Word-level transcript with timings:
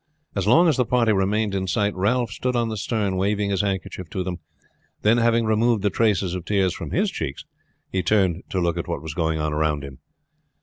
As 0.35 0.47
long 0.47 0.67
as 0.67 0.77
the 0.77 0.83
party 0.87 1.11
remained 1.13 1.53
in 1.53 1.67
sight 1.67 1.93
Ralph 1.95 2.31
stood 2.31 2.55
on 2.55 2.69
the 2.69 2.75
stern 2.77 3.17
waving 3.17 3.51
his 3.51 3.61
handkerchief 3.61 4.09
to 4.09 4.23
them; 4.23 4.39
then, 5.03 5.19
having 5.19 5.45
removed 5.45 5.83
the 5.83 5.91
traces 5.91 6.33
of 6.33 6.43
tears 6.43 6.73
from 6.73 6.89
his 6.89 7.11
cheeks, 7.11 7.45
he 7.91 8.01
turned 8.01 8.41
to 8.49 8.59
look 8.59 8.79
at 8.79 8.87
what 8.87 9.03
was 9.03 9.13
going 9.13 9.37
on 9.39 9.53
around 9.53 9.83
him. 9.83 9.99